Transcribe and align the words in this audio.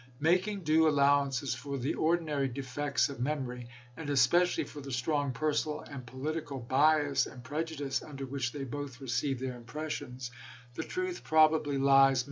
Making 0.19 0.61
due 0.61 0.87
allowances 0.89 1.53
for 1.53 1.77
the 1.77 1.93
ordinary 1.93 2.47
defects 2.47 3.07
of 3.07 3.19
memory, 3.19 3.67
and 3.95 4.09
especially 4.09 4.63
for 4.63 4.81
the 4.81 4.91
strong 4.91 5.31
personal 5.31 5.81
and 5.81 6.03
political 6.03 6.57
bias 6.57 7.27
and 7.27 7.43
prejudice 7.43 8.01
under 8.01 8.25
which 8.25 8.51
they 8.51 8.63
both 8.63 8.99
received 8.99 9.41
their 9.41 9.55
impressions, 9.55 10.31
the 10.73 10.81
truth 10.81 11.23
probably 11.23 11.77
lies 11.77 11.77
midway 11.77 11.77
1 11.77 11.77
Testimony 11.77 12.01
of 12.01 12.13
John 12.13 12.13
B. 12.15 12.19